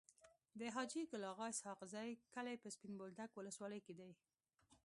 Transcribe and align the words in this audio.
د 0.59 0.61
حاجي 0.75 1.01
ګل 1.11 1.23
اغا 1.31 1.45
اسحق 1.53 1.79
زي 1.93 2.09
کلی 2.35 2.55
په 2.63 2.67
سپين 2.75 2.93
بولدک 2.99 3.29
ولسوالی 3.33 3.81
کي 3.85 3.93
دی. 3.99 4.11